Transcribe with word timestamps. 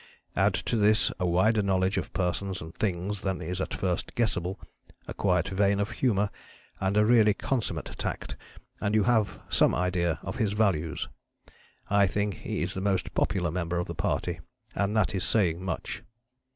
Add 0.35 0.55
to 0.55 0.77
this 0.77 1.11
a 1.19 1.27
wider 1.27 1.61
knowledge 1.61 1.95
of 1.95 2.11
persons 2.11 2.59
and 2.59 2.73
things 2.73 3.21
than 3.21 3.39
is 3.39 3.61
at 3.61 3.71
first 3.71 4.15
guessable, 4.15 4.59
a 5.07 5.13
quiet 5.13 5.49
vein 5.49 5.79
of 5.79 5.91
humour 5.91 6.31
and 6.79 6.97
really 6.97 7.35
consummate 7.35 7.85
tact, 7.99 8.35
and 8.79 8.95
you 8.95 9.03
have 9.03 9.39
some 9.47 9.75
idea 9.75 10.17
of 10.23 10.37
his 10.37 10.53
values. 10.53 11.07
I 11.87 12.07
think 12.07 12.37
he 12.37 12.63
is 12.63 12.73
the 12.73 12.81
most 12.81 13.13
popular 13.13 13.51
member 13.51 13.77
of 13.77 13.85
the 13.85 13.93
party, 13.93 14.39
and 14.73 14.97
that 14.97 15.13
is 15.13 15.23
saying 15.23 15.63
much." 15.63 16.01